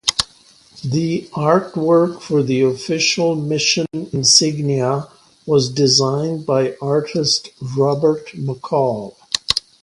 [0.83, 5.07] The artwork for the official mission insignia
[5.45, 9.13] was designed by artist Robert McCall.